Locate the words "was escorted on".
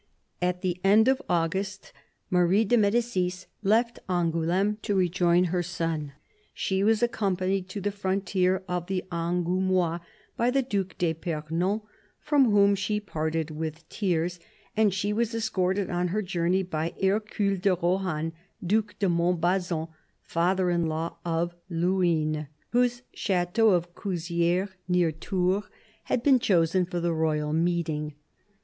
15.13-16.07